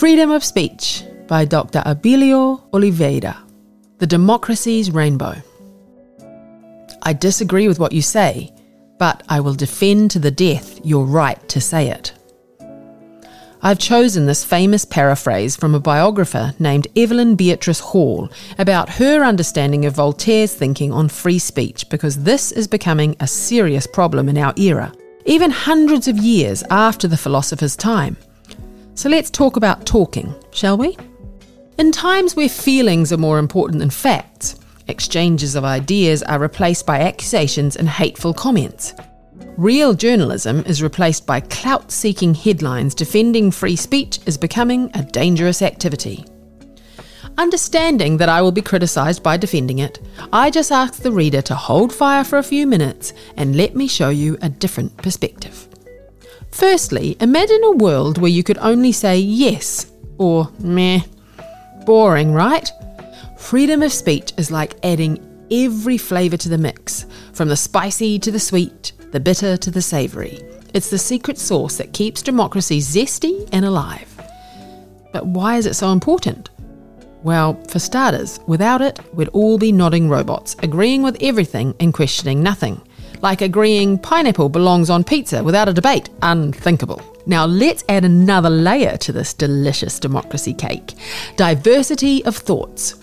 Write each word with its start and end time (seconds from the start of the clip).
Freedom 0.00 0.30
of 0.30 0.42
Speech 0.42 1.04
by 1.28 1.44
Dr. 1.44 1.80
Abilio 1.80 2.62
Oliveira. 2.72 3.36
The 3.98 4.06
Democracy's 4.06 4.90
Rainbow. 4.90 5.34
I 7.02 7.12
disagree 7.12 7.68
with 7.68 7.78
what 7.78 7.92
you 7.92 8.00
say, 8.00 8.50
but 8.98 9.22
I 9.28 9.40
will 9.40 9.52
defend 9.52 10.10
to 10.12 10.18
the 10.18 10.30
death 10.30 10.80
your 10.86 11.04
right 11.04 11.46
to 11.50 11.60
say 11.60 11.88
it. 11.90 12.14
I've 13.60 13.78
chosen 13.78 14.24
this 14.24 14.42
famous 14.42 14.86
paraphrase 14.86 15.54
from 15.54 15.74
a 15.74 15.80
biographer 15.80 16.54
named 16.58 16.88
Evelyn 16.96 17.36
Beatrice 17.36 17.80
Hall 17.80 18.30
about 18.56 18.88
her 18.88 19.22
understanding 19.22 19.84
of 19.84 19.96
Voltaire's 19.96 20.54
thinking 20.54 20.92
on 20.92 21.10
free 21.10 21.38
speech 21.38 21.90
because 21.90 22.22
this 22.22 22.52
is 22.52 22.66
becoming 22.66 23.16
a 23.20 23.26
serious 23.26 23.86
problem 23.86 24.30
in 24.30 24.38
our 24.38 24.54
era, 24.56 24.94
even 25.26 25.50
hundreds 25.50 26.08
of 26.08 26.16
years 26.16 26.64
after 26.70 27.06
the 27.06 27.18
philosopher's 27.18 27.76
time. 27.76 28.16
So 28.94 29.08
let's 29.08 29.30
talk 29.30 29.56
about 29.56 29.86
talking, 29.86 30.34
shall 30.50 30.76
we? 30.76 30.96
In 31.78 31.92
times 31.92 32.36
where 32.36 32.48
feelings 32.48 33.12
are 33.12 33.16
more 33.16 33.38
important 33.38 33.78
than 33.78 33.90
facts, 33.90 34.56
exchanges 34.88 35.54
of 35.54 35.64
ideas 35.64 36.22
are 36.24 36.38
replaced 36.38 36.84
by 36.84 37.00
accusations 37.00 37.76
and 37.76 37.88
hateful 37.88 38.34
comments. 38.34 38.92
Real 39.56 39.94
journalism 39.94 40.60
is 40.66 40.82
replaced 40.82 41.26
by 41.26 41.40
clout 41.40 41.90
seeking 41.90 42.34
headlines 42.34 42.94
defending 42.94 43.50
free 43.50 43.76
speech 43.76 44.18
is 44.26 44.36
becoming 44.36 44.90
a 44.94 45.02
dangerous 45.02 45.62
activity. 45.62 46.24
Understanding 47.38 48.18
that 48.18 48.28
I 48.28 48.42
will 48.42 48.52
be 48.52 48.60
criticised 48.60 49.22
by 49.22 49.38
defending 49.38 49.78
it, 49.78 49.98
I 50.32 50.50
just 50.50 50.70
ask 50.70 51.02
the 51.02 51.12
reader 51.12 51.40
to 51.42 51.54
hold 51.54 51.94
fire 51.94 52.24
for 52.24 52.38
a 52.38 52.42
few 52.42 52.66
minutes 52.66 53.14
and 53.36 53.56
let 53.56 53.74
me 53.74 53.88
show 53.88 54.10
you 54.10 54.36
a 54.42 54.50
different 54.50 54.94
perspective. 54.98 55.69
Firstly, 56.50 57.16
imagine 57.20 57.62
a 57.64 57.70
world 57.72 58.18
where 58.18 58.30
you 58.30 58.42
could 58.42 58.58
only 58.58 58.92
say 58.92 59.18
yes 59.18 59.90
or 60.18 60.50
meh. 60.58 61.00
Boring, 61.86 62.32
right? 62.32 62.70
Freedom 63.38 63.82
of 63.82 63.92
speech 63.92 64.32
is 64.36 64.50
like 64.50 64.74
adding 64.84 65.18
every 65.50 65.96
flavour 65.96 66.36
to 66.36 66.48
the 66.48 66.58
mix, 66.58 67.06
from 67.32 67.48
the 67.48 67.56
spicy 67.56 68.18
to 68.18 68.30
the 68.30 68.38
sweet, 68.38 68.92
the 69.12 69.20
bitter 69.20 69.56
to 69.56 69.70
the 69.70 69.82
savoury. 69.82 70.38
It's 70.74 70.90
the 70.90 70.98
secret 70.98 71.38
sauce 71.38 71.76
that 71.78 71.92
keeps 71.92 72.22
democracy 72.22 72.80
zesty 72.80 73.48
and 73.52 73.64
alive. 73.64 74.08
But 75.12 75.26
why 75.26 75.56
is 75.56 75.66
it 75.66 75.74
so 75.74 75.92
important? 75.92 76.50
Well, 77.22 77.54
for 77.64 77.78
starters, 77.78 78.40
without 78.46 78.80
it, 78.80 79.00
we'd 79.14 79.28
all 79.28 79.58
be 79.58 79.72
nodding 79.72 80.08
robots, 80.08 80.56
agreeing 80.62 81.02
with 81.02 81.16
everything 81.20 81.74
and 81.80 81.92
questioning 81.92 82.42
nothing. 82.42 82.80
Like 83.22 83.42
agreeing 83.42 83.98
pineapple 83.98 84.48
belongs 84.48 84.88
on 84.90 85.04
pizza 85.04 85.42
without 85.44 85.68
a 85.68 85.74
debate. 85.74 86.08
Unthinkable. 86.22 87.02
Now, 87.26 87.44
let's 87.46 87.84
add 87.88 88.04
another 88.04 88.50
layer 88.50 88.96
to 88.96 89.12
this 89.12 89.34
delicious 89.34 89.98
democracy 89.98 90.54
cake 90.54 90.94
diversity 91.36 92.24
of 92.24 92.36
thoughts. 92.36 92.96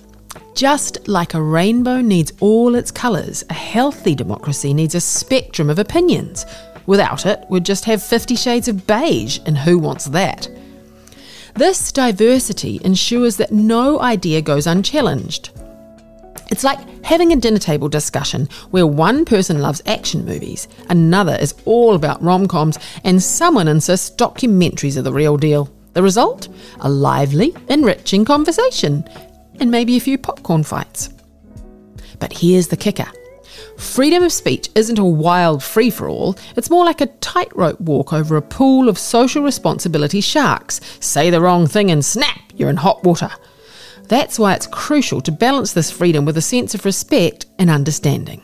Just 0.56 1.08
like 1.08 1.36
a 1.36 1.42
rainbow 1.42 2.02
needs 2.02 2.34
all 2.40 2.74
its 2.74 2.90
colours, 2.90 3.44
a 3.50 3.54
healthy 3.54 4.16
democracy 4.16 4.74
needs 4.74 4.96
a 4.96 5.02
spectrum 5.02 5.70
of 5.70 5.78
opinions. 5.78 6.46
Without 6.88 7.26
it, 7.28 7.46
we'd 7.50 7.64
just 7.66 7.86
have 7.86 8.02
50 8.02 8.36
shades 8.36 8.68
of 8.68 8.88
beige, 8.88 9.40
and 9.46 9.58
who 9.58 9.78
wants 9.78 10.06
that? 10.06 10.50
This 11.54 11.92
diversity 11.92 12.80
ensures 12.84 13.38
that 13.38 13.52
no 13.52 14.00
idea 14.00 14.42
goes 14.42 14.66
unchallenged. 14.66 15.52
It's 16.50 16.64
like 16.64 17.04
having 17.04 17.32
a 17.32 17.36
dinner 17.36 17.60
table 17.60 17.90
discussion 17.90 18.48
where 18.72 18.88
one 18.88 19.26
person 19.26 19.62
loves 19.62 19.82
action 19.86 20.26
movies, 20.26 20.68
another 20.90 21.36
is 21.40 21.56
all 21.66 21.96
about 21.96 22.22
rom 22.22 22.48
coms, 22.48 22.78
and 23.04 23.22
someone 23.22 23.68
insists 23.68 24.16
documentaries 24.16 24.98
are 24.98 25.02
the 25.02 25.12
real 25.12 25.38
deal. 25.38 25.70
The 25.94 26.04
result? 26.04 26.48
A 26.82 26.90
lively, 26.90 27.56
enriching 27.70 28.24
conversation 28.24 29.04
and 29.60 29.72
maybe 29.72 29.98
a 29.98 30.02
few 30.02 30.18
popcorn 30.18 30.64
fights. 30.64 31.10
But 32.20 32.34
here's 32.34 32.68
the 32.68 32.78
kicker 32.78 33.08
freedom 33.78 34.24
of 34.24 34.32
speech 34.32 34.70
isn't 34.76 34.98
a 34.98 35.06
wild 35.06 35.64
free 35.64 35.90
for 35.90 36.08
all, 36.10 36.36
it's 36.56 36.70
more 36.70 36.86
like 36.86 37.02
a 37.02 37.08
tightrope 37.08 37.80
walk 37.80 38.12
over 38.12 38.36
a 38.36 38.42
pool 38.42 38.90
of 38.90 38.98
social 38.98 39.44
responsibility 39.44 40.22
sharks. 40.22 40.82
Say 41.00 41.30
the 41.30 41.42
wrong 41.42 41.68
thing 41.68 41.92
and 41.92 42.04
snap, 42.04 42.40
you're 42.56 42.70
in 42.70 42.78
hot 42.78 43.04
water. 43.04 43.30
That's 44.08 44.40
why 44.40 44.54
it's 44.54 44.68
crucial 44.68 45.22
to 45.22 45.32
balance 45.32 45.74
this 45.74 45.92
freedom 45.92 46.26
with 46.26 46.38
a 46.38 46.42
sense 46.42 46.74
of 46.74 46.86
respect 46.86 47.46
and 47.60 47.70
understanding. 47.70 48.42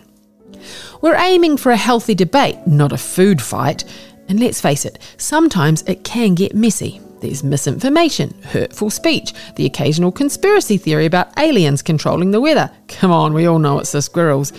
We're 1.01 1.15
aiming 1.15 1.57
for 1.57 1.71
a 1.71 1.77
healthy 1.77 2.15
debate, 2.15 2.65
not 2.65 2.91
a 2.91 2.97
food 2.97 3.41
fight. 3.41 3.83
And 4.29 4.39
let's 4.39 4.61
face 4.61 4.85
it, 4.85 4.99
sometimes 5.17 5.81
it 5.83 6.03
can 6.03 6.33
get 6.33 6.55
messy. 6.55 7.01
There's 7.19 7.43
misinformation, 7.43 8.33
hurtful 8.43 8.89
speech, 8.89 9.33
the 9.55 9.65
occasional 9.65 10.11
conspiracy 10.11 10.77
theory 10.77 11.05
about 11.05 11.37
aliens 11.39 11.81
controlling 11.81 12.31
the 12.31 12.41
weather. 12.41 12.69
Come 12.87 13.11
on, 13.11 13.33
we 13.33 13.45
all 13.45 13.59
know 13.59 13.79
it's 13.79 13.91
the 13.91 14.01
squirrels. 14.01 14.51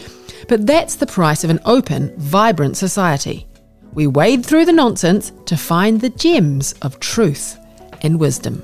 But 0.49 0.67
that's 0.67 0.97
the 0.97 1.07
price 1.07 1.45
of 1.45 1.51
an 1.51 1.61
open, 1.65 2.15
vibrant 2.19 2.77
society. 2.77 3.47
We 3.93 4.07
wade 4.07 4.45
through 4.45 4.65
the 4.67 4.73
nonsense 4.73 5.33
to 5.47 5.57
find 5.57 6.01
the 6.01 6.11
gems 6.11 6.73
of 6.83 7.01
truth 7.01 7.59
and 8.03 8.19
wisdom. 8.19 8.63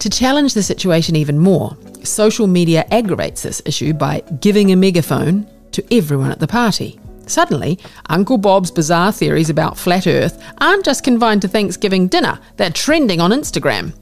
To 0.00 0.10
challenge 0.10 0.54
the 0.54 0.62
situation 0.62 1.16
even 1.16 1.38
more, 1.38 1.76
social 2.02 2.46
media 2.46 2.84
aggravates 2.90 3.42
this 3.42 3.62
issue 3.64 3.92
by 3.92 4.20
giving 4.40 4.72
a 4.72 4.76
megaphone 4.76 5.48
to 5.72 5.84
everyone 5.94 6.30
at 6.30 6.38
the 6.38 6.46
party. 6.46 7.00
Suddenly, 7.26 7.78
Uncle 8.08 8.38
Bob's 8.38 8.70
bizarre 8.70 9.12
theories 9.12 9.50
about 9.50 9.76
flat 9.76 10.06
Earth 10.06 10.42
aren't 10.58 10.84
just 10.84 11.02
confined 11.02 11.42
to 11.42 11.48
Thanksgiving 11.48 12.06
dinner, 12.06 12.38
they're 12.56 12.70
trending 12.70 13.20
on 13.20 13.32
Instagram. 13.32 13.92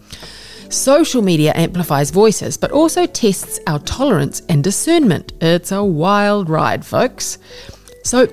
Social 0.72 1.22
media 1.22 1.52
amplifies 1.54 2.10
voices, 2.10 2.56
but 2.56 2.70
also 2.70 3.06
tests 3.06 3.60
our 3.66 3.78
tolerance 3.80 4.42
and 4.48 4.64
discernment. 4.64 5.32
It's 5.40 5.72
a 5.72 5.84
wild 5.84 6.48
ride, 6.48 6.84
folks. 6.84 7.38
So, 8.02 8.26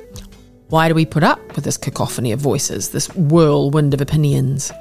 why 0.70 0.88
do 0.88 0.96
we 0.96 1.06
put 1.06 1.24
up 1.24 1.56
with 1.56 1.66
this 1.66 1.78
cacophony 1.78 2.32
of 2.32 2.40
voices, 2.40 2.90
this 2.90 3.14
whirlwind 3.16 3.94
of 3.94 4.02
opinions? 4.02 4.72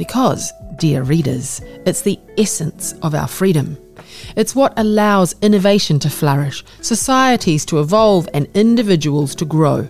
Because, 0.00 0.50
dear 0.76 1.02
readers, 1.02 1.60
it's 1.84 2.00
the 2.00 2.18
essence 2.38 2.94
of 3.02 3.14
our 3.14 3.28
freedom. 3.28 3.76
It's 4.34 4.54
what 4.54 4.72
allows 4.78 5.34
innovation 5.42 5.98
to 5.98 6.08
flourish, 6.08 6.64
societies 6.80 7.66
to 7.66 7.80
evolve, 7.80 8.26
and 8.32 8.48
individuals 8.54 9.34
to 9.34 9.44
grow. 9.44 9.86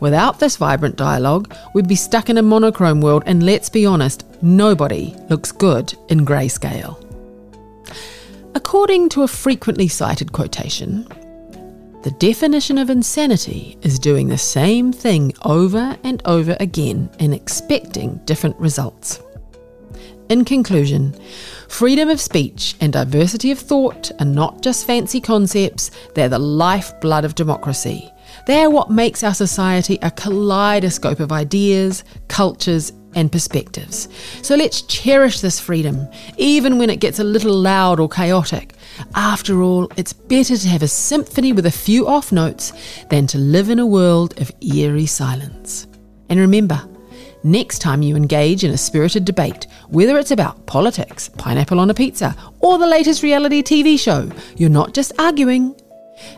Without 0.00 0.40
this 0.40 0.56
vibrant 0.56 0.96
dialogue, 0.96 1.54
we'd 1.74 1.86
be 1.86 1.94
stuck 1.94 2.30
in 2.30 2.38
a 2.38 2.42
monochrome 2.42 3.02
world, 3.02 3.24
and 3.26 3.42
let's 3.42 3.68
be 3.68 3.84
honest, 3.84 4.24
nobody 4.42 5.14
looks 5.28 5.52
good 5.52 5.92
in 6.08 6.24
grayscale. 6.24 6.96
According 8.54 9.10
to 9.10 9.22
a 9.22 9.28
frequently 9.28 9.86
cited 9.86 10.32
quotation, 10.32 11.06
the 12.04 12.16
definition 12.18 12.78
of 12.78 12.88
insanity 12.88 13.76
is 13.82 13.98
doing 13.98 14.28
the 14.28 14.38
same 14.38 14.94
thing 14.94 15.34
over 15.42 15.94
and 16.04 16.22
over 16.24 16.56
again 16.58 17.10
and 17.18 17.34
expecting 17.34 18.16
different 18.24 18.56
results. 18.56 19.20
In 20.32 20.46
conclusion, 20.46 21.14
freedom 21.68 22.08
of 22.08 22.18
speech 22.18 22.74
and 22.80 22.90
diversity 22.90 23.50
of 23.50 23.58
thought 23.58 24.10
are 24.18 24.24
not 24.24 24.62
just 24.62 24.86
fancy 24.86 25.20
concepts, 25.20 25.90
they're 26.14 26.30
the 26.30 26.38
lifeblood 26.38 27.26
of 27.26 27.34
democracy. 27.34 28.10
They 28.46 28.62
are 28.62 28.70
what 28.70 28.90
makes 28.90 29.22
our 29.22 29.34
society 29.34 29.98
a 30.00 30.10
kaleidoscope 30.10 31.20
of 31.20 31.32
ideas, 31.32 32.02
cultures, 32.28 32.94
and 33.14 33.30
perspectives. 33.30 34.08
So 34.40 34.56
let's 34.56 34.80
cherish 34.80 35.40
this 35.40 35.60
freedom, 35.60 36.08
even 36.38 36.78
when 36.78 36.88
it 36.88 37.00
gets 37.00 37.18
a 37.18 37.24
little 37.24 37.54
loud 37.54 38.00
or 38.00 38.08
chaotic. 38.08 38.72
After 39.14 39.60
all, 39.60 39.92
it's 39.98 40.14
better 40.14 40.56
to 40.56 40.68
have 40.68 40.82
a 40.82 40.88
symphony 40.88 41.52
with 41.52 41.66
a 41.66 41.70
few 41.70 42.08
off 42.08 42.32
notes 42.32 42.72
than 43.10 43.26
to 43.26 43.36
live 43.36 43.68
in 43.68 43.78
a 43.78 43.86
world 43.86 44.40
of 44.40 44.50
eerie 44.62 45.04
silence. 45.04 45.86
And 46.30 46.40
remember, 46.40 46.88
next 47.44 47.80
time 47.80 48.02
you 48.02 48.16
engage 48.16 48.64
in 48.64 48.70
a 48.70 48.76
spirited 48.78 49.24
debate, 49.24 49.66
whether 49.88 50.18
it's 50.18 50.30
about 50.30 50.66
politics, 50.66 51.28
pineapple 51.28 51.80
on 51.80 51.90
a 51.90 51.94
pizza, 51.94 52.36
or 52.60 52.78
the 52.78 52.86
latest 52.86 53.22
reality 53.22 53.62
TV 53.62 53.98
show, 53.98 54.30
you're 54.56 54.70
not 54.70 54.94
just 54.94 55.12
arguing, 55.18 55.74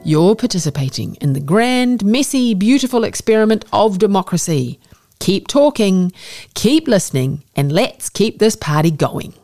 you're 0.04 0.34
participating 0.34 1.14
in 1.16 1.32
the 1.32 1.40
grand, 1.40 2.04
messy, 2.04 2.54
beautiful 2.54 3.04
experiment 3.04 3.64
of 3.72 3.98
democracy. 3.98 4.80
Keep 5.20 5.48
talking, 5.48 6.12
keep 6.54 6.88
listening, 6.88 7.44
and 7.54 7.72
let's 7.72 8.08
keep 8.08 8.38
this 8.38 8.56
party 8.56 8.90
going. 8.90 9.34